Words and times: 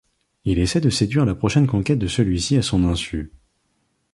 Il 0.45 0.57
essaye 0.57 0.81
de 0.81 0.89
séduire 0.89 1.25
la 1.27 1.35
prochaine 1.35 1.67
conquête 1.67 1.99
de 1.99 2.07
celui-ci 2.07 2.57
à 2.57 2.63
son 2.63 2.85
insu. 2.85 3.31